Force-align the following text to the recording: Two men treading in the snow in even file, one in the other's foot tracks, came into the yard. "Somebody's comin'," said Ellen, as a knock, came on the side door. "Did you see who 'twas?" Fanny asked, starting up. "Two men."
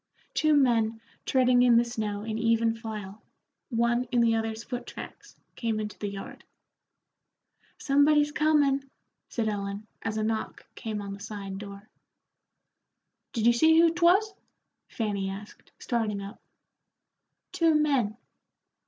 Two 0.33 0.55
men 0.55 0.99
treading 1.27 1.61
in 1.61 1.77
the 1.77 1.85
snow 1.85 2.23
in 2.23 2.35
even 2.39 2.73
file, 2.75 3.21
one 3.69 4.05
in 4.05 4.19
the 4.21 4.33
other's 4.33 4.63
foot 4.63 4.87
tracks, 4.87 5.35
came 5.55 5.79
into 5.79 5.99
the 5.99 6.07
yard. 6.09 6.43
"Somebody's 7.77 8.31
comin'," 8.31 8.89
said 9.29 9.47
Ellen, 9.47 9.85
as 10.01 10.17
a 10.17 10.23
knock, 10.23 10.65
came 10.73 11.03
on 11.03 11.13
the 11.13 11.19
side 11.19 11.59
door. 11.59 11.87
"Did 13.31 13.45
you 13.45 13.53
see 13.53 13.77
who 13.79 13.93
'twas?" 13.93 14.33
Fanny 14.87 15.29
asked, 15.29 15.71
starting 15.77 16.19
up. 16.19 16.41
"Two 17.51 17.75
men." 17.75 18.17